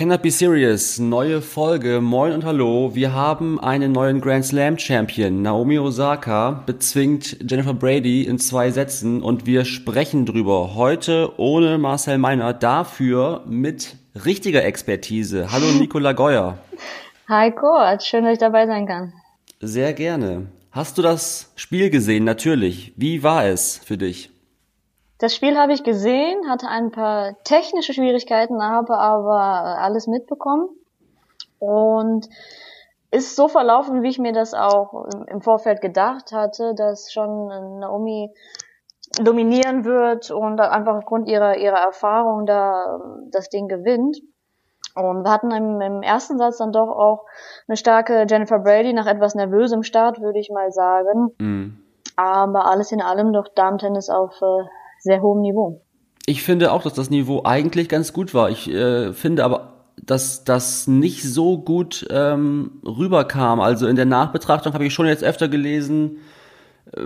[0.00, 2.94] Be Serious, neue Folge, moin und hallo.
[2.94, 5.42] Wir haben einen neuen Grand Slam Champion.
[5.42, 10.74] Naomi Osaka bezwingt Jennifer Brady in zwei Sätzen und wir sprechen drüber.
[10.74, 15.52] Heute ohne Marcel Meiner, dafür mit richtiger Expertise.
[15.52, 16.56] Hallo Nicola Geuer.
[17.28, 19.12] Hi Kurt, schön, dass ich dabei sein kann.
[19.60, 20.46] Sehr gerne.
[20.72, 22.24] Hast du das Spiel gesehen?
[22.24, 22.94] Natürlich.
[22.96, 24.30] Wie war es für dich?
[25.20, 29.38] Das Spiel habe ich gesehen, hatte ein paar technische Schwierigkeiten, habe aber
[29.78, 30.70] alles mitbekommen
[31.58, 32.26] und
[33.10, 37.48] ist so verlaufen, wie ich mir das auch im Vorfeld gedacht hatte, dass schon
[37.80, 38.32] Naomi
[39.20, 44.22] dominieren wird und einfach aufgrund ihrer, ihrer Erfahrung da das Ding gewinnt.
[44.94, 47.26] Und wir hatten im, im ersten Satz dann doch auch
[47.68, 51.32] eine starke Jennifer Brady nach etwas nervösem Start, würde ich mal sagen.
[51.38, 51.82] Mm.
[52.16, 54.64] Aber alles in allem doch Damen-Tennis auf äh,
[55.00, 55.82] sehr hohem Niveau.
[56.26, 58.50] Ich finde auch, dass das Niveau eigentlich ganz gut war.
[58.50, 63.60] Ich äh, finde aber, dass das nicht so gut ähm, rüberkam.
[63.60, 66.18] Also in der Nachbetrachtung habe ich schon jetzt öfter gelesen,
[66.96, 67.00] äh,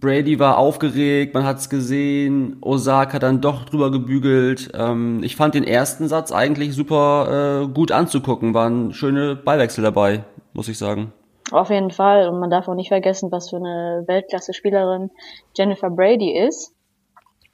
[0.00, 4.70] Brady war aufgeregt, man hat es gesehen, Osaka dann doch drüber gebügelt.
[4.74, 10.24] Ähm, ich fand den ersten Satz eigentlich super äh, gut anzugucken, waren schöne Ballwechsel dabei,
[10.52, 11.12] muss ich sagen.
[11.52, 12.28] Auf jeden Fall.
[12.28, 15.10] Und man darf auch nicht vergessen, was für eine Weltklasse-Spielerin
[15.56, 16.72] Jennifer Brady ist.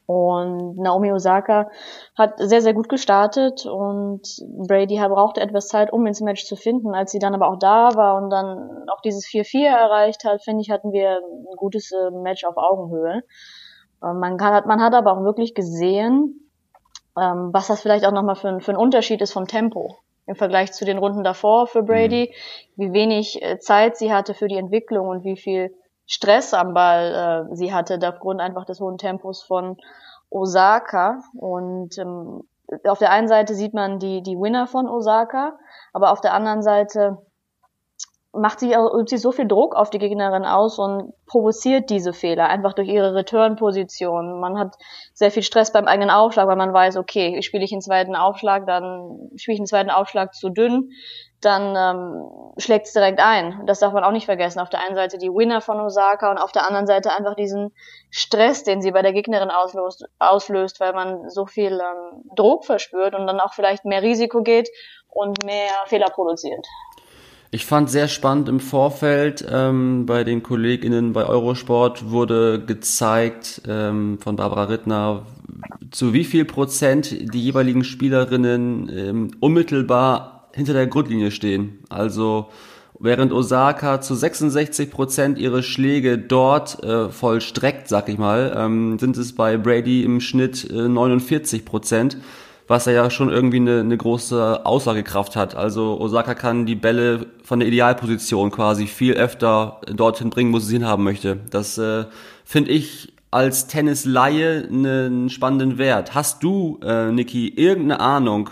[0.06, 1.70] Und Naomi Osaka
[2.17, 4.22] hat sehr, sehr gut gestartet und
[4.67, 6.95] Brady brauchte etwas Zeit, um ins Match zu finden.
[6.95, 10.62] Als sie dann aber auch da war und dann auch dieses 4-4 erreicht hat, finde
[10.62, 13.23] ich, hatten wir ein gutes äh, Match auf Augenhöhe.
[14.03, 16.50] Ähm, man, kann, man hat aber auch wirklich gesehen,
[17.19, 20.73] ähm, was das vielleicht auch nochmal für, für ein Unterschied ist vom Tempo im Vergleich
[20.73, 22.33] zu den Runden davor für Brady,
[22.77, 22.83] mhm.
[22.83, 25.74] wie wenig äh, Zeit sie hatte für die Entwicklung und wie viel
[26.12, 29.78] Stress am Ball äh, sie hatte, aufgrund einfach des hohen Tempos von
[30.28, 31.23] Osaka.
[31.34, 32.42] Und ähm,
[32.84, 35.58] auf der einen Seite sieht man die, die Winner von Osaka,
[35.95, 37.17] aber auf der anderen Seite
[38.34, 42.46] macht sie, übt sie so viel Druck auf die Gegnerin aus und provoziert diese Fehler
[42.46, 44.39] einfach durch ihre Return-Position.
[44.39, 44.77] Man hat
[45.14, 48.67] sehr viel Stress beim eigenen Aufschlag, weil man weiß, okay, spiele ich einen zweiten Aufschlag,
[48.67, 50.90] dann spiele ich einen zweiten Aufschlag zu dünn,
[51.45, 53.63] dann ähm, schlägt es direkt ein.
[53.67, 54.61] Das darf man auch nicht vergessen.
[54.61, 57.73] Auf der einen Seite die Winner von Osaka und auf der anderen Seite einfach diesen
[58.11, 63.14] Stress, den sie bei der Gegnerin auslöst, auslöst weil man so viel ähm, Druck verspürt
[63.14, 64.70] und dann auch vielleicht mehr Risiko geht
[65.08, 66.67] und mehr Fehler produziert.
[67.55, 74.19] Ich fand sehr spannend im Vorfeld ähm, bei den KollegInnen bei Eurosport wurde gezeigt ähm,
[74.20, 75.27] von Barbara Rittner,
[75.91, 81.79] zu wie viel Prozent die jeweiligen Spielerinnen ähm, unmittelbar hinter der Grundlinie stehen.
[81.89, 82.48] Also
[82.98, 89.17] während Osaka zu 66 Prozent ihre Schläge dort äh, vollstreckt, sag ich mal, ähm, sind
[89.17, 92.18] es bei Brady im Schnitt äh, 49 Prozent
[92.68, 95.55] was er ja schon irgendwie eine, eine große Aussagekraft hat.
[95.55, 100.77] Also Osaka kann die Bälle von der Idealposition quasi viel öfter dorthin bringen, wo sie
[100.77, 101.39] ihn haben möchte.
[101.51, 102.05] Das äh,
[102.45, 106.14] finde ich als Tennisleihe einen spannenden Wert.
[106.14, 108.51] Hast du, äh, Niki, irgendeine Ahnung,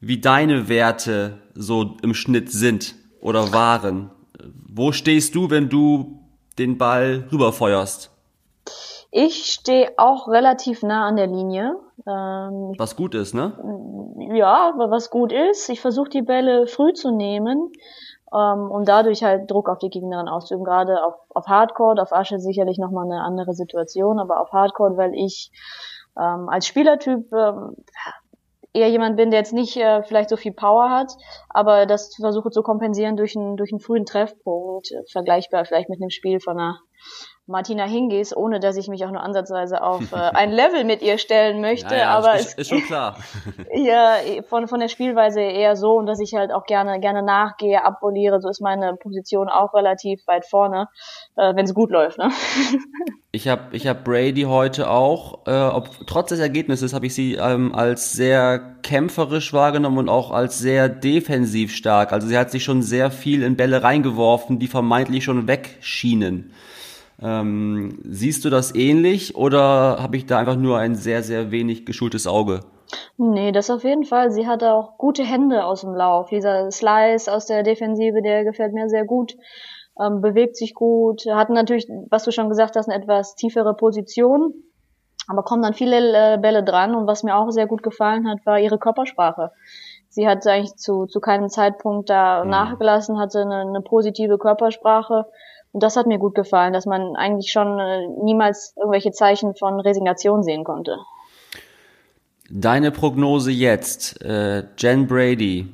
[0.00, 4.10] wie deine Werte so im Schnitt sind oder waren?
[4.68, 6.18] Wo stehst du, wenn du
[6.58, 8.10] den Ball rüberfeuerst?
[9.12, 11.74] Ich stehe auch relativ nah an der Linie.
[12.06, 13.52] Ähm, was gut ist, ne?
[14.32, 15.68] Ja, was gut ist.
[15.68, 17.72] Ich versuche die Bälle früh zu nehmen,
[18.32, 20.64] ähm, um dadurch halt Druck auf die Gegnerin auszuüben.
[20.64, 25.14] Gerade auf, auf Hardcore, auf Asche sicherlich nochmal eine andere Situation, aber auf Hardcore, weil
[25.14, 25.50] ich
[26.16, 27.76] ähm, als Spielertyp ähm,
[28.72, 31.12] eher jemand bin, der jetzt nicht äh, vielleicht so viel Power hat,
[31.48, 36.00] aber das versuche zu kompensieren durch einen, durch einen frühen Treffpunkt, äh, vergleichbar vielleicht mit
[36.00, 36.80] einem Spiel von einer
[37.50, 41.18] Martina Hingis, ohne dass ich mich auch nur ansatzweise auf äh, ein Level mit ihr
[41.18, 41.94] stellen möchte.
[41.94, 43.16] Ja, ja, aber ist, ist schon klar.
[43.74, 44.14] ja,
[44.48, 48.40] von, von der Spielweise eher so und dass ich halt auch gerne, gerne nachgehe, abpoliere.
[48.40, 50.88] So ist meine Position auch relativ weit vorne,
[51.36, 52.18] äh, wenn es gut läuft.
[52.18, 52.30] Ne?
[53.32, 57.34] ich habe ich hab Brady heute auch, äh, ob, trotz des Ergebnisses habe ich sie
[57.34, 62.12] ähm, als sehr kämpferisch wahrgenommen und auch als sehr defensiv stark.
[62.12, 66.52] Also sie hat sich schon sehr viel in Bälle reingeworfen, die vermeintlich schon wegschienen.
[67.22, 71.84] Ähm, siehst du das ähnlich oder habe ich da einfach nur ein sehr, sehr wenig
[71.84, 72.60] geschultes Auge?
[73.18, 74.30] Nee, das auf jeden Fall.
[74.30, 76.30] Sie hatte auch gute Hände aus dem Lauf.
[76.30, 79.36] Dieser Slice aus der Defensive, der gefällt mir sehr gut.
[80.00, 84.54] Ähm, bewegt sich gut, hat natürlich, was du schon gesagt hast, eine etwas tiefere Position.
[85.28, 88.38] aber kommen dann viele äh, Bälle dran und was mir auch sehr gut gefallen hat,
[88.46, 89.52] war ihre Körpersprache.
[90.08, 92.50] Sie hat eigentlich zu, zu keinem Zeitpunkt da mhm.
[92.50, 95.26] nachgelassen, hatte eine, eine positive Körpersprache
[95.72, 99.80] und das hat mir gut gefallen, dass man eigentlich schon äh, niemals irgendwelche Zeichen von
[99.80, 100.98] Resignation sehen konnte.
[102.52, 105.68] Deine Prognose jetzt, äh, Jen Brady,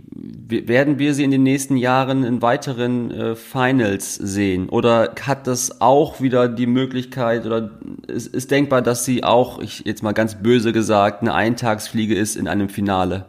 [0.48, 4.68] werden wir sie in den nächsten Jahren in weiteren äh, Finals sehen?
[4.68, 7.70] Oder hat das auch wieder die Möglichkeit oder
[8.08, 12.36] ist, ist denkbar, dass sie auch, ich jetzt mal ganz böse gesagt, eine Eintagsfliege ist
[12.36, 13.24] in einem Finale?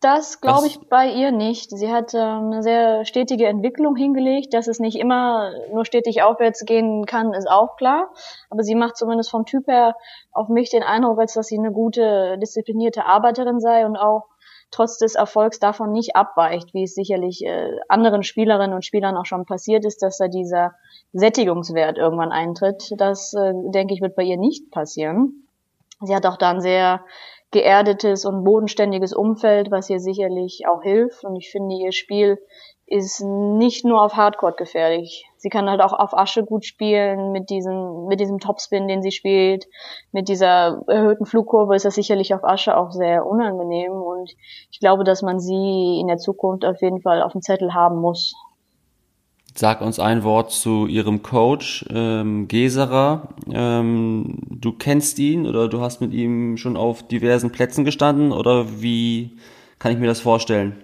[0.00, 1.70] Das glaube ich bei ihr nicht.
[1.70, 4.54] Sie hat ähm, eine sehr stetige Entwicklung hingelegt.
[4.54, 8.12] Dass es nicht immer nur stetig aufwärts gehen kann, ist auch klar.
[8.48, 9.96] Aber sie macht zumindest vom Typ her
[10.30, 14.26] auf mich den Eindruck, als dass sie eine gute, disziplinierte Arbeiterin sei und auch
[14.70, 19.26] trotz des Erfolgs davon nicht abweicht, wie es sicherlich äh, anderen Spielerinnen und Spielern auch
[19.26, 20.74] schon passiert ist, dass da dieser
[21.12, 22.92] Sättigungswert irgendwann eintritt.
[22.98, 25.48] Das, äh, denke ich, wird bei ihr nicht passieren.
[26.00, 27.00] Sie hat auch dann sehr
[27.50, 31.24] geerdetes und bodenständiges Umfeld, was ihr sicherlich auch hilft.
[31.24, 32.38] Und ich finde, ihr Spiel
[32.90, 35.26] ist nicht nur auf Hardcore gefährlich.
[35.36, 39.12] Sie kann halt auch auf Asche gut spielen, mit diesem, mit diesem Topspin, den sie
[39.12, 39.66] spielt,
[40.10, 44.34] mit dieser erhöhten Flugkurve ist das sicherlich auf Asche auch sehr unangenehm und
[44.70, 48.00] ich glaube, dass man sie in der Zukunft auf jeden Fall auf dem Zettel haben
[48.00, 48.34] muss.
[49.58, 53.30] Sag uns ein Wort zu Ihrem Coach, ähm, Geserer.
[53.52, 58.80] Ähm, du kennst ihn oder du hast mit ihm schon auf diversen Plätzen gestanden oder
[58.80, 59.36] wie
[59.80, 60.80] kann ich mir das vorstellen?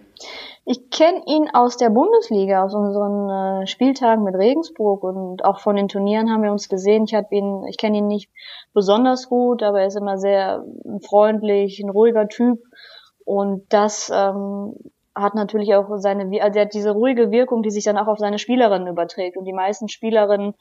[0.65, 5.77] Ich kenne ihn aus der Bundesliga, aus unseren äh, Spieltagen mit Regensburg und auch von
[5.77, 7.05] den Turnieren haben wir uns gesehen.
[7.05, 8.29] Ich habe ihn, ich kenne ihn nicht
[8.73, 10.65] besonders gut, aber er ist immer sehr
[11.09, 12.59] freundlich, ein ruhiger Typ
[13.25, 14.75] und das ähm,
[15.15, 18.19] hat natürlich auch seine, also er hat diese ruhige Wirkung, die sich dann auch auf
[18.19, 19.37] seine Spielerinnen überträgt.
[19.37, 20.55] Und die meisten Spielerinnen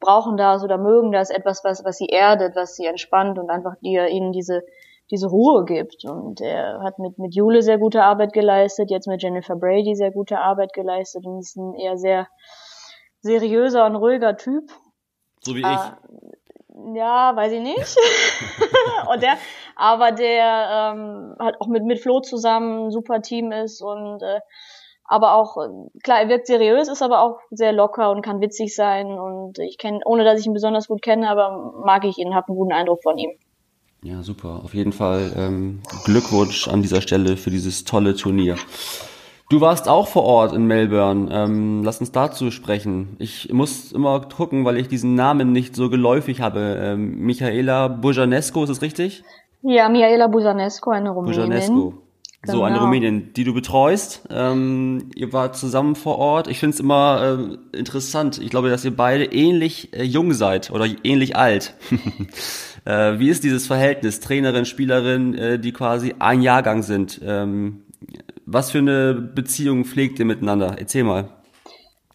[0.00, 3.74] brauchen das oder mögen das etwas, was, was sie erdet, was sie entspannt und einfach
[3.82, 4.62] die, ihnen diese,
[5.10, 6.04] diese Ruhe gibt.
[6.04, 10.12] Und er hat mit, mit Jule sehr gute Arbeit geleistet, jetzt mit Jennifer Brady sehr
[10.12, 12.28] gute Arbeit geleistet und ist ein eher sehr
[13.20, 14.70] seriöser und ruhiger Typ.
[15.40, 16.45] So wie ich.
[16.76, 17.96] Äh, ja, weiß ich nicht.
[19.12, 19.36] und der,
[19.74, 24.40] aber der ähm, halt auch mit, mit Flo zusammen ein super Team ist und äh,
[25.08, 25.56] aber auch,
[26.02, 29.78] klar, er wirkt seriös, ist aber auch sehr locker und kann witzig sein und ich
[29.78, 32.72] kenne, ohne dass ich ihn besonders gut kenne, aber mag ich ihn, habe einen guten
[32.72, 33.30] Eindruck von ihm.
[34.02, 34.60] Ja, super.
[34.64, 38.56] Auf jeden Fall ähm, Glückwunsch an dieser Stelle für dieses tolle Turnier.
[39.48, 41.28] Du warst auch vor Ort in Melbourne.
[41.30, 43.16] Ähm, lass uns dazu sprechen.
[43.20, 46.78] Ich muss immer gucken, weil ich diesen Namen nicht so geläufig habe.
[46.80, 49.22] Ähm, Michaela Bujanescu, ist es richtig?
[49.62, 51.36] Ja, Michaela Bujanescu, eine Rumänin.
[51.36, 51.90] Bujanescu.
[51.90, 52.58] Genau.
[52.58, 52.86] So, eine genau.
[52.86, 54.26] Rumänin, die du betreust.
[54.30, 56.48] Ähm, ihr wart zusammen vor Ort.
[56.48, 58.38] Ich finde es immer äh, interessant.
[58.38, 61.74] Ich glaube, dass ihr beide ähnlich äh, jung seid oder ähnlich alt.
[62.84, 67.20] äh, wie ist dieses Verhältnis, Trainerin, Spielerin, äh, die quasi ein Jahrgang sind?
[67.24, 67.85] Ähm,
[68.44, 70.76] was für eine Beziehung pflegt ihr miteinander?
[70.78, 71.28] Erzähl mal.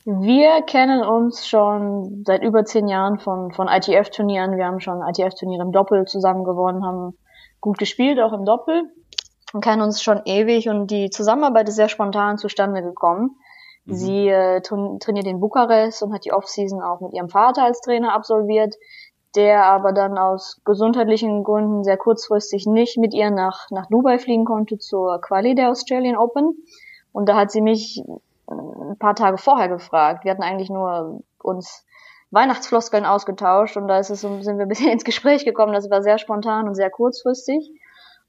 [0.05, 4.57] Wir kennen uns schon seit über zehn Jahren von, von ITF-Turnieren.
[4.57, 7.17] Wir haben schon ITF-Turniere im Doppel zusammen gewonnen, haben
[7.59, 8.83] gut gespielt, auch im Doppel.
[9.53, 13.35] Und kennen uns schon ewig und die Zusammenarbeit ist sehr spontan zustande gekommen.
[13.85, 13.93] Mhm.
[13.93, 18.13] Sie äh, trainiert in Bukarest und hat die Offseason auch mit ihrem Vater als Trainer
[18.13, 18.75] absolviert
[19.35, 24.45] der aber dann aus gesundheitlichen Gründen sehr kurzfristig nicht mit ihr nach, nach Dubai fliegen
[24.45, 26.55] konnte zur Quali der Australian Open.
[27.13, 28.03] Und da hat sie mich
[28.47, 30.25] ein paar Tage vorher gefragt.
[30.25, 31.85] Wir hatten eigentlich nur uns
[32.31, 35.73] Weihnachtsfloskeln ausgetauscht und da ist es, sind wir ein bisschen ins Gespräch gekommen.
[35.73, 37.71] Das war sehr spontan und sehr kurzfristig.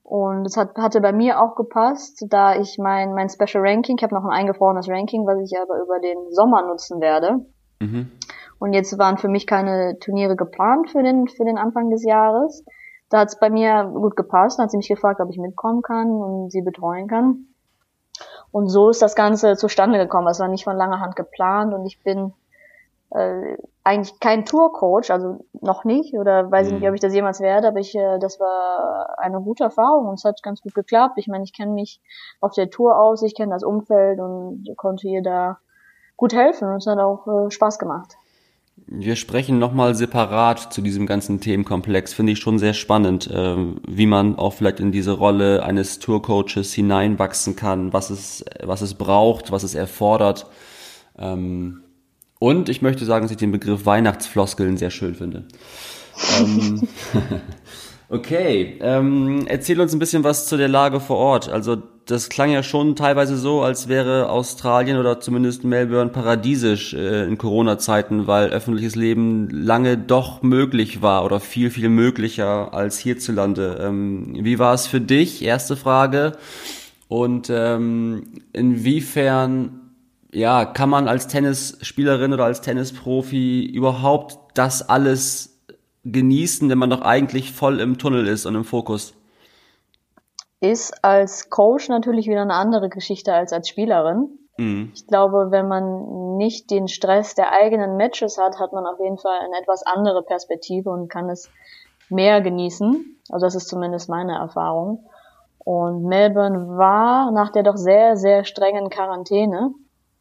[0.02, 4.02] Und es hat, hatte bei mir auch gepasst, da ich mein, mein Special Ranking, ich
[4.02, 7.46] habe noch ein eingefrorenes Ranking, was ich aber über den Sommer nutzen werde.
[7.80, 8.10] Mhm.
[8.62, 12.64] Und jetzt waren für mich keine Turniere geplant für den, für den Anfang des Jahres.
[13.08, 14.56] Da hat es bei mir gut gepasst.
[14.56, 17.48] Da hat sie mich gefragt, ob ich mitkommen kann und sie betreuen kann.
[18.52, 20.28] Und so ist das Ganze zustande gekommen.
[20.28, 22.34] Es war nicht von langer Hand geplant und ich bin
[23.10, 26.90] äh, eigentlich kein Tourcoach, also noch nicht oder weiß ich nicht, mhm.
[26.90, 30.24] ob ich das jemals werde, aber ich, äh, das war eine gute Erfahrung und es
[30.24, 31.14] hat ganz gut geklappt.
[31.16, 32.00] Ich meine, ich kenne mich
[32.40, 35.58] auf der Tour aus, ich kenne das Umfeld und konnte ihr da
[36.16, 38.16] gut helfen und es hat auch äh, Spaß gemacht.
[38.94, 42.12] Wir sprechen nochmal separat zu diesem ganzen Themenkomplex.
[42.12, 43.56] Finde ich schon sehr spannend, äh,
[43.88, 48.92] wie man auch vielleicht in diese Rolle eines Tourcoaches hineinwachsen kann, was es, was es
[48.92, 50.46] braucht, was es erfordert.
[51.18, 51.80] Ähm,
[52.38, 55.46] und ich möchte sagen, dass ich den Begriff Weihnachtsfloskeln sehr schön finde.
[58.12, 61.48] Okay, ähm, erzähl uns ein bisschen was zu der Lage vor Ort.
[61.48, 67.24] Also das klang ja schon teilweise so, als wäre Australien oder zumindest Melbourne paradiesisch äh,
[67.24, 73.78] in Corona-Zeiten, weil öffentliches Leben lange doch möglich war oder viel, viel möglicher als hierzulande.
[73.80, 75.42] Ähm, wie war es für dich?
[75.42, 76.32] Erste Frage.
[77.08, 79.80] Und ähm, inwiefern
[80.34, 85.51] ja, kann man als Tennisspielerin oder als Tennisprofi überhaupt das alles
[86.04, 89.14] genießen, wenn man doch eigentlich voll im Tunnel ist und im Fokus?
[90.60, 94.38] Ist als Coach natürlich wieder eine andere Geschichte als als Spielerin.
[94.56, 94.92] Mhm.
[94.94, 99.18] Ich glaube, wenn man nicht den Stress der eigenen Matches hat, hat man auf jeden
[99.18, 101.50] Fall eine etwas andere Perspektive und kann es
[102.08, 103.20] mehr genießen.
[103.30, 105.06] Also das ist zumindest meine Erfahrung.
[105.58, 109.72] Und Melbourne war nach der doch sehr, sehr strengen Quarantäne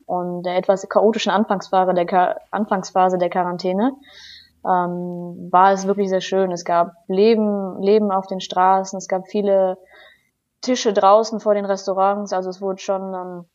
[0.05, 3.93] und der etwas chaotischen Anfangsphase der, Anfangsphase der Quarantäne
[4.65, 6.51] ähm, war es wirklich sehr schön.
[6.51, 9.77] Es gab Leben, Leben auf den Straßen, es gab viele
[10.61, 13.45] Tische draußen vor den Restaurants, also es wurde schon, ähm,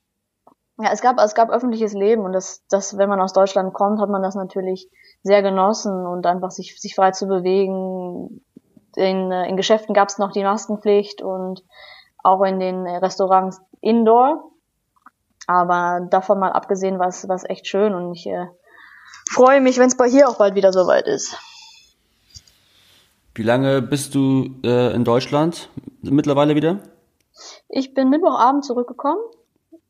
[0.79, 4.01] ja, es gab, es gab öffentliches Leben und das, das, wenn man aus Deutschland kommt,
[4.01, 4.91] hat man das natürlich
[5.23, 8.45] sehr genossen und einfach sich, sich frei zu bewegen.
[8.97, 11.63] In, äh, in Geschäften gab es noch die Maskenpflicht und
[12.23, 14.51] auch in den Restaurants Indoor.
[15.47, 18.47] Aber davon mal abgesehen war es, war es echt schön und ich äh,
[19.31, 21.37] freue mich, wenn es bei hier auch bald wieder soweit ist.
[23.35, 25.69] Wie lange bist du äh, in Deutschland
[26.03, 26.81] mittlerweile wieder?
[27.69, 29.21] Ich bin Mittwochabend zurückgekommen.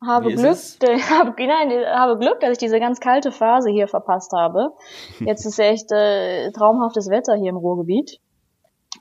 [0.05, 0.57] Habe Glück,
[1.11, 4.73] habe, nein, habe Glück, dass ich diese ganz kalte Phase hier verpasst habe.
[5.21, 8.21] Jetzt ist echt äh, traumhaftes Wetter hier im Ruhrgebiet.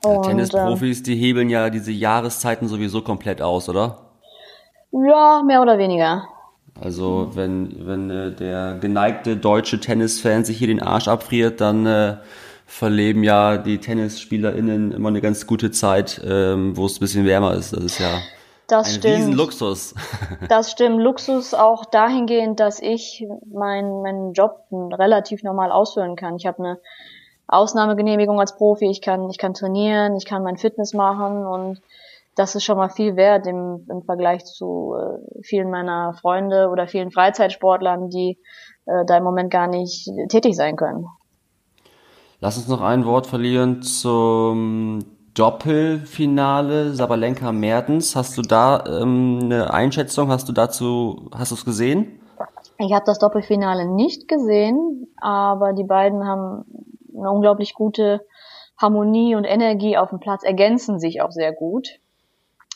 [0.04, 4.12] Ja, Tennisprofis, ähm, die hebeln ja diese Jahreszeiten sowieso komplett aus, oder?
[4.92, 6.28] Ja, mehr oder weniger.
[6.80, 12.16] Also wenn, wenn äh, der geneigte deutsche Tennisfan sich hier den Arsch abfriert, dann äh,
[12.66, 17.54] verleben ja die TennisspielerInnen immer eine ganz gute Zeit, ähm, wo es ein bisschen wärmer
[17.54, 17.72] ist.
[17.72, 18.18] Das ist ja
[18.66, 19.16] das ein stimmt.
[19.16, 19.94] Riesenluxus.
[20.48, 21.00] Das stimmt.
[21.00, 26.36] Luxus auch dahingehend, dass ich meinen meinen Job relativ normal ausführen kann.
[26.36, 26.78] Ich habe eine
[27.48, 31.80] Ausnahmegenehmigung als Profi, ich kann, ich kann trainieren, ich kann mein Fitness machen und
[32.36, 36.86] das ist schon mal viel wert im, im Vergleich zu äh, vielen meiner Freunde oder
[36.86, 38.38] vielen Freizeitsportlern, die
[38.84, 41.06] äh, da im Moment gar nicht tätig sein können.
[42.40, 45.02] Lass uns noch ein Wort verlieren zum
[45.32, 48.14] Doppelfinale Sabalenka Mertens.
[48.14, 50.30] Hast du da ähm, eine Einschätzung?
[50.30, 52.20] Hast du dazu, hast du es gesehen?
[52.78, 56.64] Ich habe das Doppelfinale nicht gesehen, aber die beiden haben
[57.16, 58.20] eine unglaublich gute
[58.76, 61.98] Harmonie und Energie auf dem Platz, ergänzen sich auch sehr gut.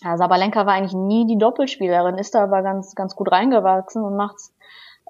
[0.02, 4.16] Ja, Sabalenka war eigentlich nie die Doppelspielerin, ist da aber ganz, ganz gut reingewachsen und
[4.16, 4.54] macht's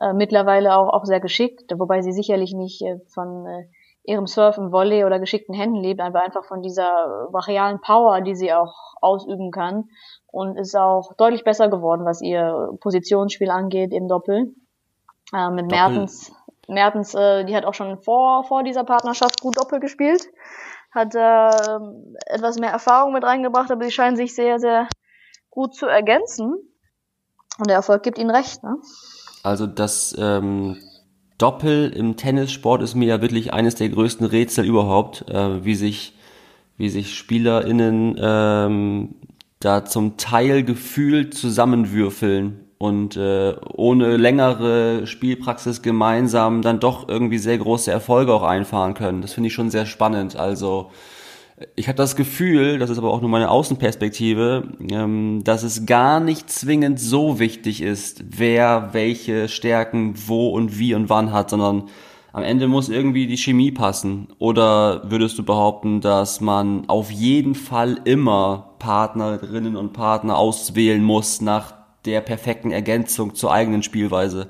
[0.00, 3.66] äh, mittlerweile auch, auch sehr geschickt, wobei sie sicherlich nicht äh, von äh,
[4.02, 8.52] ihrem Surfen, Volley oder geschickten Händen lebt, aber einfach von dieser brachialen Power, die sie
[8.52, 9.90] auch ausüben kann
[10.26, 14.54] und ist auch deutlich besser geworden, was ihr Positionsspiel angeht im Doppel.
[15.32, 15.78] Äh, mit Doppel.
[15.78, 16.32] Mertens,
[16.66, 20.26] Mertens, äh, die hat auch schon vor, vor dieser Partnerschaft gut Doppel gespielt
[20.90, 24.88] hat da ähm, etwas mehr Erfahrung mit reingebracht, aber sie scheinen sich sehr, sehr
[25.50, 26.54] gut zu ergänzen.
[27.59, 28.76] Und der Erfolg gibt ihnen recht, ne?
[29.42, 30.78] Also das ähm,
[31.38, 36.14] Doppel im Tennissport ist mir ja wirklich eines der größten Rätsel überhaupt, äh, wie sich
[36.76, 39.14] wie sich SpielerInnen ähm,
[39.59, 47.59] da zum Teil gefühlt zusammenwürfeln und äh, ohne längere Spielpraxis gemeinsam dann doch irgendwie sehr
[47.59, 49.21] große Erfolge auch einfahren können.
[49.21, 50.37] Das finde ich schon sehr spannend.
[50.37, 50.91] Also
[51.77, 56.21] ich habe das Gefühl, das ist aber auch nur meine Außenperspektive, ähm, dass es gar
[56.21, 61.91] nicht zwingend so wichtig ist, wer welche Stärken wo und wie und wann hat, sondern
[62.33, 64.29] am Ende muss irgendwie die Chemie passen.
[64.39, 71.43] Oder würdest du behaupten, dass man auf jeden Fall immer Partnerinnen und Partner auswählen muss
[71.43, 74.49] nach der perfekten Ergänzung zur eigenen Spielweise.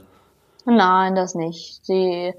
[0.65, 1.89] Nein, das nicht.
[1.89, 2.33] Die,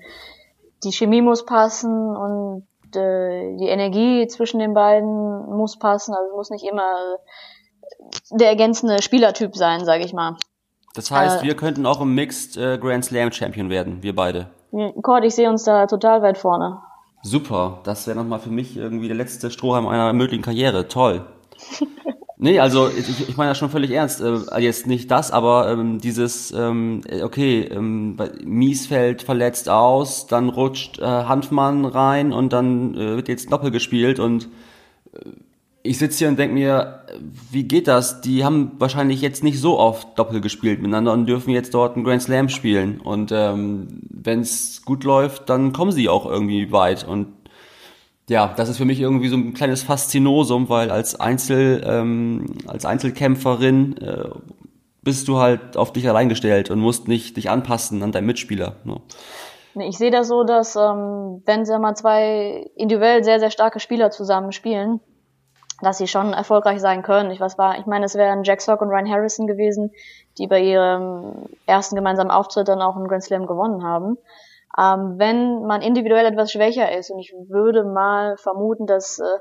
[0.84, 6.14] die Chemie muss passen und äh, die Energie zwischen den beiden muss passen.
[6.14, 7.18] Also muss nicht immer
[8.30, 10.38] der ergänzende Spielertyp sein, sage ich mal.
[10.94, 14.50] Das heißt, äh, wir könnten auch im Mixed äh, Grand Slam Champion werden, wir beide.
[15.02, 16.80] Cord, ich sehe uns da total weit vorne.
[17.24, 20.88] Super, das wäre nochmal für mich irgendwie der letzte Strohhalm einer möglichen Karriere.
[20.88, 21.26] Toll.
[22.44, 24.20] Nee, also ich, ich meine ja schon völlig ernst.
[24.20, 30.50] Äh, jetzt nicht das, aber ähm, dieses, ähm, okay, ähm, Mies fällt verletzt aus, dann
[30.50, 34.50] rutscht äh, Hanfmann rein und dann äh, wird jetzt Doppel gespielt und
[35.14, 35.20] äh,
[35.84, 37.04] ich sitze hier und denke mir,
[37.52, 38.22] wie geht das?
[38.22, 42.06] Die haben wahrscheinlich jetzt nicht so oft Doppel gespielt miteinander und dürfen jetzt dort einen
[42.06, 43.02] Grand Slam spielen.
[43.02, 47.08] Und ähm, wenn es gut läuft, dann kommen sie auch irgendwie weit.
[47.08, 47.28] Und
[48.32, 52.86] ja, das ist für mich irgendwie so ein kleines Faszinosum, weil als Einzel, ähm, als
[52.86, 54.30] Einzelkämpferin äh,
[55.02, 58.78] bist du halt auf dich allein gestellt und musst nicht dich anpassen an deinen Mitspieler.
[58.86, 59.02] Ne?
[59.86, 64.12] Ich sehe das so, dass ähm, wenn sie mal zwei individuell sehr, sehr starke Spieler
[64.12, 65.02] zusammen spielen,
[65.82, 67.32] dass sie schon erfolgreich sein können.
[67.32, 69.92] Ich was war, ich meine, es wären Jack Sock und Ryan Harrison gewesen,
[70.38, 74.18] die bei ihrem ersten gemeinsamen Auftritt dann auch einen Grand Slam gewonnen haben.
[74.78, 79.40] Ähm, wenn man individuell etwas schwächer ist, und ich würde mal vermuten, dass äh,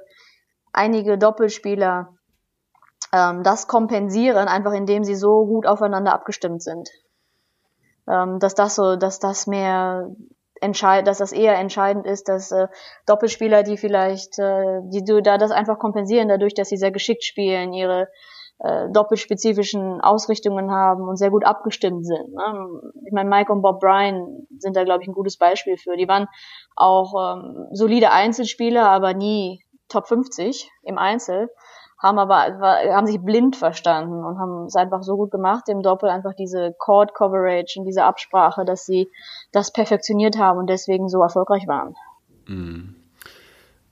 [0.73, 2.15] einige Doppelspieler
[3.13, 6.91] ähm, das kompensieren, einfach indem sie so gut aufeinander abgestimmt sind.
[8.09, 10.11] Ähm, dass das so, dass das mehr
[10.61, 12.69] entscheid, dass das eher entscheidend ist, dass äh,
[13.07, 17.73] Doppelspieler, die vielleicht, äh, die da das einfach kompensieren, dadurch, dass sie sehr geschickt spielen,
[17.73, 18.09] ihre
[18.63, 22.35] äh, doppelspezifischen Ausrichtungen haben und sehr gut abgestimmt sind.
[22.35, 22.81] Ne?
[23.07, 25.97] Ich meine, Mike und Bob Bryan sind da, glaube ich, ein gutes Beispiel für.
[25.97, 26.29] Die waren
[26.77, 31.49] auch ähm, solide Einzelspieler, aber nie Top 50 im Einzel
[32.01, 32.59] haben aber
[32.95, 36.75] haben sich blind verstanden und haben es einfach so gut gemacht im Doppel einfach diese
[36.79, 39.11] Chord Coverage und diese Absprache, dass sie
[39.53, 41.95] das perfektioniert haben und deswegen so erfolgreich waren.
[42.47, 42.95] Mhm.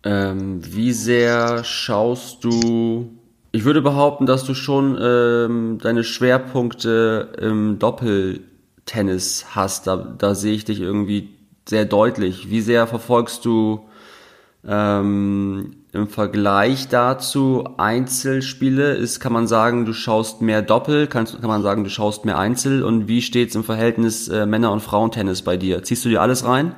[0.04, 3.17] Ähm, wie sehr schaust du?
[3.50, 9.86] Ich würde behaupten, dass du schon ähm, deine Schwerpunkte im Doppeltennis hast.
[9.86, 11.30] Da, da sehe ich dich irgendwie
[11.66, 12.50] sehr deutlich.
[12.50, 13.88] Wie sehr verfolgst du
[14.66, 21.48] ähm, im Vergleich dazu Einzelspiele ist, kann man sagen, du schaust mehr Doppel, kann, kann
[21.48, 25.42] man sagen, du schaust mehr Einzel und wie steht's im Verhältnis äh, Männer- und Frauentennis
[25.42, 25.82] bei dir?
[25.82, 26.74] Ziehst du dir alles rein?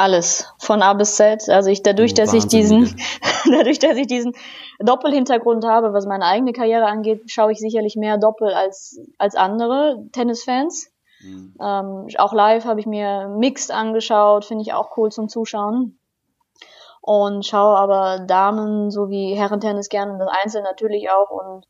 [0.00, 1.50] Alles, von A bis Z.
[1.50, 2.96] Also ich dadurch, dass ich diesen,
[3.50, 4.32] dadurch, dass ich diesen
[4.78, 10.02] Doppelhintergrund habe, was meine eigene Karriere angeht, schaue ich sicherlich mehr Doppel als als andere
[10.12, 10.90] Tennisfans.
[11.22, 11.54] Mhm.
[11.60, 15.98] Ähm, auch live habe ich mir Mixed angeschaut, finde ich auch cool zum Zuschauen
[17.02, 21.66] und schaue aber Damen sowie Herrentennis gerne und das Einzel natürlich auch und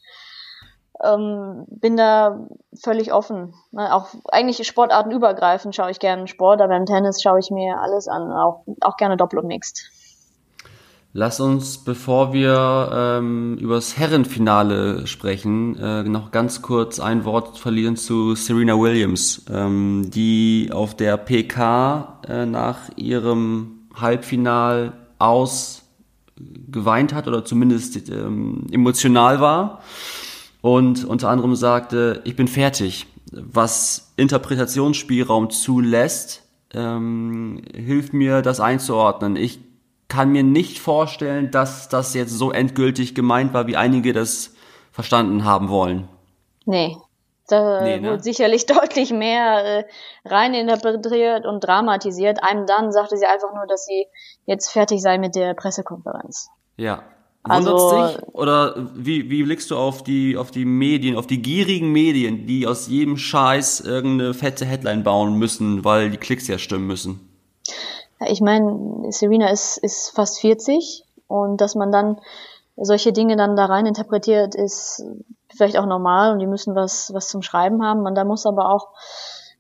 [1.02, 2.47] ähm, bin da
[2.83, 3.54] völlig offen.
[3.73, 3.95] Ne?
[3.95, 8.33] Auch eigentlich sportartenübergreifend schaue ich gerne Sport, aber im Tennis schaue ich mir alles an,
[8.33, 9.90] auch, auch gerne Doppel und Mixed.
[11.12, 17.58] Lass uns, bevor wir ähm, über das Herrenfinale sprechen, äh, noch ganz kurz ein Wort
[17.58, 25.82] verlieren zu Serena Williams, ähm, die auf der PK äh, nach ihrem Halbfinal aus
[26.71, 29.82] geweint hat oder zumindest ähm, emotional war
[30.62, 36.42] und unter anderem sagte, ich bin fertig, was Interpretationsspielraum zulässt,
[36.75, 39.36] ähm, hilft mir das einzuordnen.
[39.36, 39.60] Ich
[40.08, 44.54] kann mir nicht vorstellen, dass das jetzt so endgültig gemeint war, wie einige das
[44.92, 46.08] verstanden haben wollen.
[46.66, 46.96] Nee,
[47.49, 48.10] da nee, ne?
[48.10, 49.84] wurde sicherlich deutlich mehr äh,
[50.25, 52.42] reininterpretiert und dramatisiert.
[52.42, 54.06] Einem dann sagte sie einfach nur, dass sie
[54.46, 56.49] jetzt fertig sei mit der Pressekonferenz.
[56.76, 57.02] Ja.
[57.44, 58.34] Wundert's also, dich?
[58.34, 62.66] Oder wie, wie blickst du auf die, auf die Medien, auf die gierigen Medien, die
[62.66, 67.20] aus jedem Scheiß irgendeine fette Headline bauen müssen, weil die Klicks ja stimmen müssen?
[68.20, 72.20] Ja, ich meine, Serena ist, ist fast 40 und dass man dann
[72.76, 75.02] solche Dinge dann da rein interpretiert, ist
[75.48, 78.02] vielleicht auch normal und die müssen was, was zum Schreiben haben.
[78.02, 78.88] Man da muss aber auch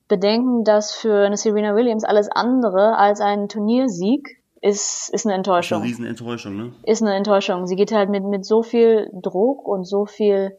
[0.08, 5.78] bedenken, dass für eine Serena Williams alles andere als ein Turniersieg ist, ist eine Enttäuschung.
[5.78, 6.72] Ist eine Riesenenttäuschung, ne?
[6.84, 7.66] Ist eine Enttäuschung.
[7.66, 10.56] Sie geht halt mit, mit so viel Druck und so viel,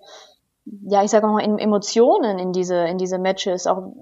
[0.65, 3.93] ja, ich sag mal, Emotionen in diese, in diese Matches, auch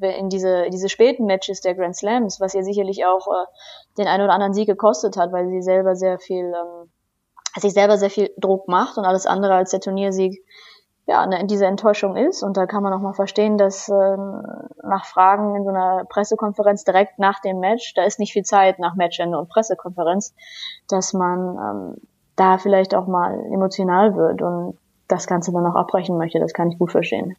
[0.00, 3.46] in diese, diese späten Matches der Grand Slams, was ihr sicherlich auch äh,
[3.96, 6.90] den einen oder anderen Sieg gekostet hat, weil sie selber sehr viel, ähm,
[7.56, 10.44] sich selber sehr viel Druck macht und alles andere als der Turniersieg
[11.08, 12.42] ja, ne, diese Enttäuschung ist.
[12.42, 14.42] Und da kann man auch mal verstehen, dass ähm,
[14.82, 18.78] nach Fragen in so einer Pressekonferenz direkt nach dem Match, da ist nicht viel Zeit
[18.78, 20.34] nach Matchende und Pressekonferenz,
[20.86, 21.96] dass man ähm,
[22.36, 24.76] da vielleicht auch mal emotional wird und
[25.08, 26.38] das Ganze dann auch abbrechen möchte.
[26.38, 27.36] Das kann ich gut verstehen.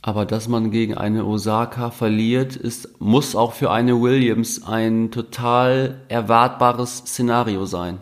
[0.00, 6.02] Aber dass man gegen eine Osaka verliert, ist, muss auch für eine Williams ein total
[6.08, 7.98] erwartbares Szenario sein.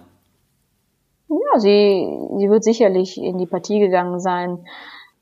[1.53, 4.65] Ja, sie, sie wird sicherlich in die Partie gegangen sein,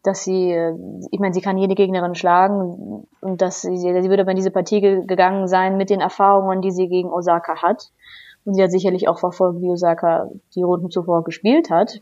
[0.02, 0.74] dass sie, äh,
[1.10, 4.50] ich meine, sie kann jede Gegnerin schlagen und dass sie, sie würde aber in diese
[4.50, 7.90] Partie gegangen sein mit den Erfahrungen, die sie gegen Osaka hat.
[8.44, 12.00] Und sie hat sicherlich auch verfolgt, wie Osaka die Runden zuvor gespielt hat.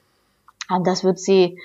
[0.71, 1.59] Und das wird sie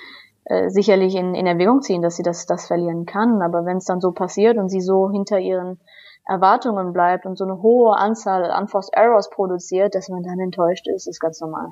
[0.46, 3.42] äh, sicherlich in, in Erwägung ziehen, dass sie das, das verlieren kann.
[3.42, 5.80] Aber wenn es dann so passiert und sie so hinter ihren
[6.26, 10.88] Erwartungen bleibt und so eine hohe Anzahl an Unforced Errors produziert, dass man dann enttäuscht
[10.88, 11.70] ist, ist ganz normal.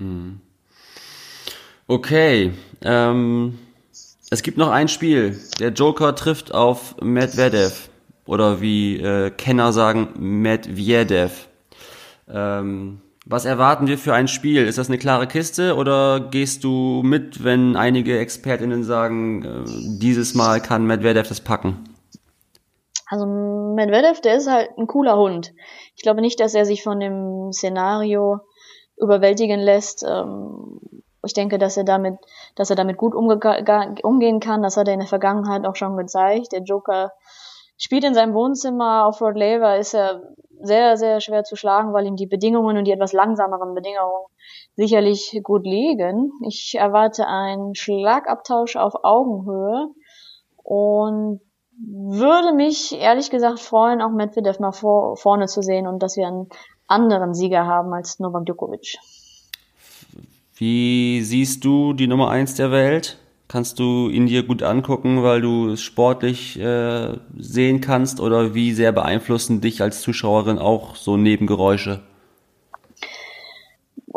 [0.00, 0.40] Mhm.
[1.86, 2.52] Okay.
[2.82, 3.58] Ähm,
[4.30, 5.38] es gibt noch ein Spiel.
[5.58, 7.88] Der Joker trifft auf Medvedev.
[8.26, 11.48] Oder wie äh, Kenner sagen, Medvedev.
[12.28, 14.66] Ähm, Was erwarten wir für ein Spiel?
[14.66, 20.34] Ist das eine klare Kiste oder gehst du mit, wenn einige ExpertInnen sagen, äh, dieses
[20.34, 21.84] Mal kann Medvedev das packen?
[23.08, 25.52] Also Medvedev, der ist halt ein cooler Hund.
[25.96, 28.40] Ich glaube nicht, dass er sich von dem Szenario
[29.00, 30.04] überwältigen lässt.
[30.06, 32.18] Ähm, ich denke, dass er damit,
[32.54, 34.62] dass er damit gut umgehen kann.
[34.62, 36.52] Das hat er in der Vergangenheit auch schon gezeigt.
[36.52, 37.12] Der Joker
[37.76, 40.22] spielt in seinem Wohnzimmer auf Rod Laver, ist er
[40.62, 44.26] sehr, sehr schwer zu schlagen, weil ihm die Bedingungen und die etwas langsameren Bedingungen
[44.76, 46.32] sicherlich gut liegen.
[46.46, 49.88] Ich erwarte einen Schlagabtausch auf Augenhöhe
[50.62, 51.40] und
[51.82, 56.26] würde mich ehrlich gesagt freuen, auch Medvedev mal vor, vorne zu sehen und dass wir
[56.26, 56.48] einen
[56.90, 58.98] anderen Sieger haben als Novak Djokovic.
[60.54, 63.18] Wie siehst du die Nummer eins der Welt?
[63.48, 68.72] Kannst du ihn dir gut angucken, weil du es sportlich äh, sehen kannst oder wie
[68.72, 72.00] sehr beeinflussen dich als Zuschauerin auch so Nebengeräusche?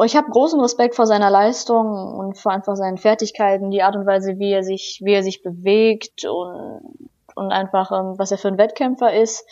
[0.03, 4.05] Ich habe großen Respekt vor seiner Leistung und vor einfach seinen Fertigkeiten, die Art und
[4.05, 6.81] Weise, wie er sich, wie er sich bewegt und
[7.35, 9.45] und einfach, ähm, was er für ein Wettkämpfer ist,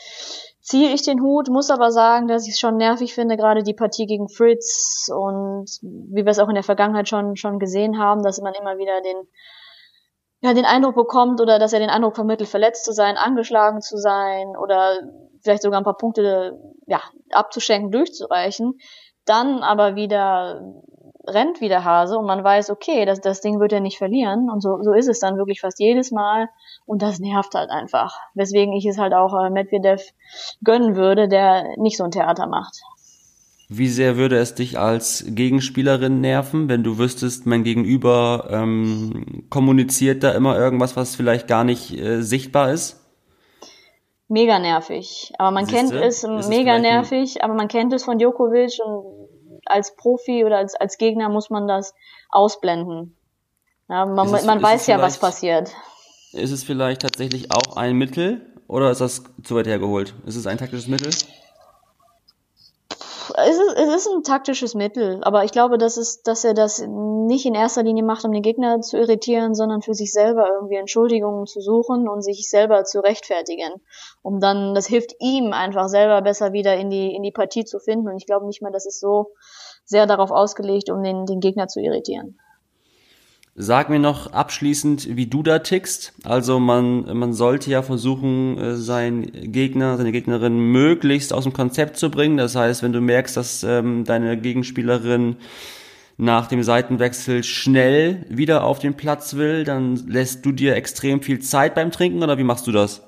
[0.71, 3.73] ziehe ich den Hut, muss aber sagen, dass ich es schon nervig finde, gerade die
[3.73, 8.23] Partie gegen Fritz und wie wir es auch in der Vergangenheit schon, schon gesehen haben,
[8.23, 9.17] dass man immer wieder den,
[10.39, 13.97] ja, den Eindruck bekommt oder dass er den Eindruck vermittelt, verletzt zu sein, angeschlagen zu
[13.97, 14.97] sein oder
[15.43, 16.57] vielleicht sogar ein paar Punkte,
[16.87, 18.79] ja, abzuschenken, durchzureichen,
[19.25, 20.61] dann aber wieder
[21.27, 24.49] rennt wie der Hase und man weiß, okay, das, das Ding wird er nicht verlieren.
[24.49, 26.49] Und so, so ist es dann wirklich fast jedes Mal.
[26.85, 28.17] Und das nervt halt einfach.
[28.33, 30.01] Weswegen ich es halt auch äh, Medvedev
[30.63, 32.81] gönnen würde, der nicht so ein Theater macht.
[33.69, 40.23] Wie sehr würde es dich als Gegenspielerin nerven, wenn du wüsstest, mein Gegenüber ähm, kommuniziert
[40.23, 42.97] da immer irgendwas, was vielleicht gar nicht äh, sichtbar ist?
[44.27, 45.31] Mega nervig.
[45.37, 45.95] Aber man Siehste?
[45.95, 49.21] kennt es, ist mega es nervig, aber man kennt es von Djokovic und
[49.65, 51.93] als Profi oder als, als Gegner muss man das
[52.29, 53.15] ausblenden.
[53.89, 55.73] Ja, man, es, man weiß ja, was passiert.
[56.31, 60.13] Ist es vielleicht tatsächlich auch ein Mittel oder ist das zu weit hergeholt?
[60.25, 61.11] Ist es ein taktisches Mittel?
[63.35, 66.79] Es ist, es ist ein taktisches Mittel, aber ich glaube, dass, es, dass er das
[66.85, 70.75] nicht in erster Linie macht, um den Gegner zu irritieren, sondern für sich selber irgendwie
[70.75, 73.81] Entschuldigungen zu suchen und sich selber zu rechtfertigen.
[74.21, 77.79] Um dann, das hilft ihm einfach selber besser wieder in die, in die Partie zu
[77.79, 78.09] finden.
[78.09, 79.33] Und ich glaube nicht mehr, dass es so
[79.85, 82.39] sehr darauf ausgelegt, um den, den Gegner zu irritieren.
[83.53, 86.13] Sag mir noch abschließend, wie du da tickst.
[86.23, 91.97] Also man, man sollte ja versuchen, äh, seinen Gegner, seine Gegnerin möglichst aus dem Konzept
[91.97, 92.37] zu bringen.
[92.37, 95.35] Das heißt, wenn du merkst, dass ähm, deine Gegenspielerin
[96.17, 101.39] nach dem Seitenwechsel schnell wieder auf den Platz will, dann lässt du dir extrem viel
[101.39, 103.05] Zeit beim Trinken oder wie machst du das?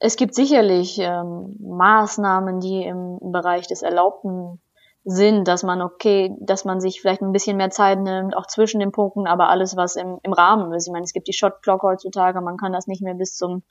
[0.00, 4.60] Es gibt sicherlich ähm, Maßnahmen, die im, im Bereich des Erlaubten
[5.04, 8.80] Sinn, dass man okay, dass man sich vielleicht ein bisschen mehr Zeit nimmt, auch zwischen
[8.80, 10.86] den Punkten, aber alles, was im, im Rahmen ist.
[10.86, 13.62] Ich meine, es gibt die Shot Clock heutzutage, man kann das nicht mehr bis zum,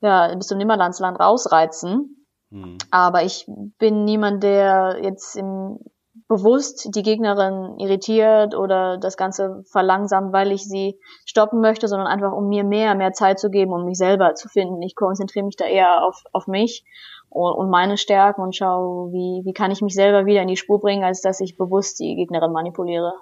[0.00, 2.24] ja, bis zum Nimmerlandsland rausreizen.
[2.50, 2.78] Mhm.
[2.92, 3.46] Aber ich
[3.78, 5.80] bin niemand, der jetzt im,
[6.28, 12.32] bewusst die Gegnerin irritiert oder das Ganze verlangsamt, weil ich sie stoppen möchte, sondern einfach
[12.32, 14.80] um mir mehr, mehr Zeit zu geben, um mich selber zu finden.
[14.82, 16.84] Ich konzentriere mich da eher auf, auf mich
[17.28, 20.80] und meine Stärken und schaue, wie, wie kann ich mich selber wieder in die Spur
[20.80, 23.12] bringen, als dass ich bewusst die Gegnerin manipuliere.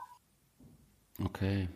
[1.25, 1.69] Okay.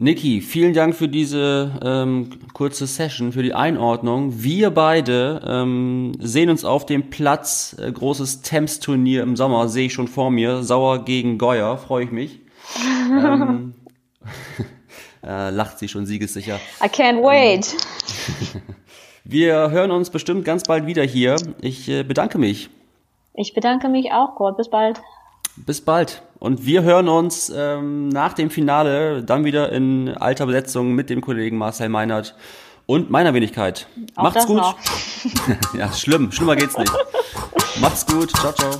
[0.00, 4.44] Niki, vielen Dank für diese ähm, kurze Session, für die Einordnung.
[4.44, 9.92] Wir beide ähm, sehen uns auf dem Platz, äh, großes Temps-Turnier im Sommer, sehe ich
[9.92, 10.62] schon vor mir.
[10.62, 12.38] Sauer gegen Geuer, freue ich mich.
[13.10, 13.74] ähm,
[15.26, 16.60] äh, lacht sie schon siegessicher.
[16.80, 17.74] I can't wait.
[19.24, 21.34] Wir hören uns bestimmt ganz bald wieder hier.
[21.60, 22.70] Ich äh, bedanke mich.
[23.34, 24.56] Ich bedanke mich auch, Gott.
[24.58, 25.00] Bis bald.
[25.66, 26.22] Bis bald.
[26.38, 31.20] Und wir hören uns ähm, nach dem Finale dann wieder in alter Besetzung mit dem
[31.20, 32.36] Kollegen Marcel Meinert
[32.86, 33.86] und meiner Wenigkeit.
[34.14, 34.62] Auch Macht's gut.
[35.74, 36.32] ja, schlimm.
[36.32, 36.92] Schlimmer geht's nicht.
[37.80, 38.30] Macht's gut.
[38.36, 38.70] Ciao, ciao.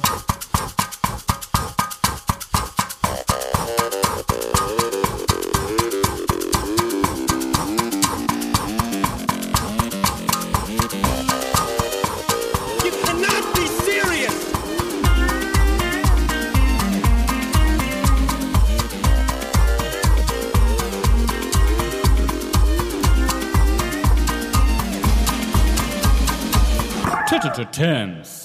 [27.79, 28.38] terms.